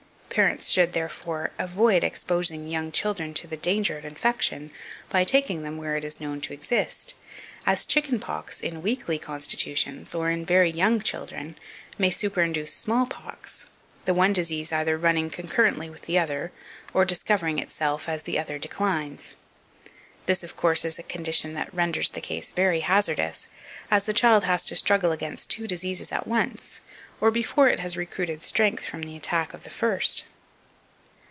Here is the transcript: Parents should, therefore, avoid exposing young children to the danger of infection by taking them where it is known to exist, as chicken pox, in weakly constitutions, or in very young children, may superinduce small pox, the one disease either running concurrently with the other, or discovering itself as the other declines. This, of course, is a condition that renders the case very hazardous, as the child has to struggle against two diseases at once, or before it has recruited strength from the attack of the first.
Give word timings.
Parents 0.33 0.69
should, 0.69 0.93
therefore, 0.93 1.51
avoid 1.59 2.05
exposing 2.05 2.69
young 2.69 2.93
children 2.93 3.33
to 3.33 3.47
the 3.47 3.57
danger 3.57 3.97
of 3.97 4.05
infection 4.05 4.71
by 5.09 5.25
taking 5.25 5.63
them 5.63 5.75
where 5.75 5.97
it 5.97 6.05
is 6.05 6.21
known 6.21 6.39
to 6.39 6.53
exist, 6.53 7.15
as 7.65 7.83
chicken 7.83 8.17
pox, 8.17 8.61
in 8.61 8.81
weakly 8.81 9.19
constitutions, 9.19 10.15
or 10.15 10.31
in 10.31 10.45
very 10.45 10.69
young 10.71 11.01
children, 11.01 11.57
may 11.97 12.09
superinduce 12.09 12.69
small 12.73 13.05
pox, 13.07 13.67
the 14.05 14.13
one 14.13 14.31
disease 14.31 14.71
either 14.71 14.97
running 14.97 15.29
concurrently 15.29 15.89
with 15.89 16.03
the 16.03 16.17
other, 16.17 16.53
or 16.93 17.03
discovering 17.03 17.59
itself 17.59 18.07
as 18.07 18.23
the 18.23 18.39
other 18.39 18.57
declines. 18.57 19.35
This, 20.27 20.43
of 20.45 20.55
course, 20.55 20.85
is 20.85 20.97
a 20.97 21.03
condition 21.03 21.55
that 21.55 21.73
renders 21.73 22.09
the 22.11 22.21
case 22.21 22.51
very 22.53 22.79
hazardous, 22.81 23.47
as 23.89 24.05
the 24.05 24.13
child 24.13 24.45
has 24.45 24.63
to 24.65 24.75
struggle 24.77 25.11
against 25.11 25.49
two 25.49 25.67
diseases 25.67 26.11
at 26.13 26.25
once, 26.27 26.79
or 27.19 27.29
before 27.31 27.67
it 27.67 27.79
has 27.79 27.95
recruited 27.97 28.41
strength 28.41 28.83
from 28.85 29.01
the 29.03 29.15
attack 29.17 29.53
of 29.53 29.63
the 29.63 29.69
first. 29.69 30.25